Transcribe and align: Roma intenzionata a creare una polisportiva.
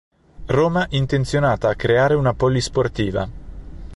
Roma 0.47 0.87
intenzionata 0.89 1.69
a 1.69 1.75
creare 1.75 2.15
una 2.15 2.33
polisportiva. 2.33 3.29